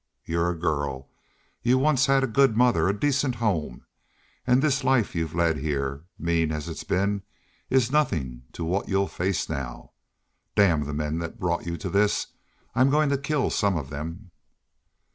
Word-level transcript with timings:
You're 0.25 0.49
a 0.49 0.57
girl.... 0.57 1.09
You 1.61 1.77
once 1.77 2.07
had 2.07 2.23
a 2.23 2.27
good 2.27 2.57
mother 2.57 2.89
a 2.89 2.99
decent 2.99 3.35
home. 3.35 3.85
And 4.47 4.59
this 4.63 4.83
life 4.83 5.13
you've 5.13 5.35
led 5.35 5.57
here 5.57 6.05
mean 6.17 6.51
as 6.51 6.67
it's 6.67 6.83
been 6.83 7.21
is 7.69 7.91
nothin' 7.91 8.41
to 8.53 8.63
what 8.65 8.89
you'll 8.89 9.07
face 9.07 9.47
now. 9.47 9.91
Damn 10.55 10.85
the 10.85 10.93
men 10.95 11.19
that 11.19 11.39
brought 11.39 11.67
you 11.67 11.77
to 11.77 11.89
this! 11.91 12.25
I'm 12.73 12.89
goin' 12.89 13.09
to 13.09 13.17
kill 13.19 13.51
some 13.51 13.77
of 13.77 13.91
them." 13.91 14.31